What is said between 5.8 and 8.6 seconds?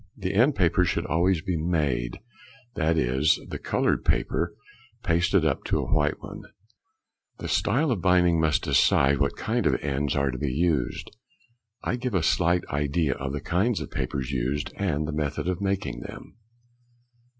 white one; the style of binding